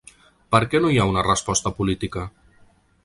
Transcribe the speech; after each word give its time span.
Per 0.53 0.61
què 0.71 0.81
no 0.85 0.89
hi 0.95 0.97
ha 1.03 1.05
una 1.11 1.25
resposta 1.27 1.73
política?. 1.83 2.25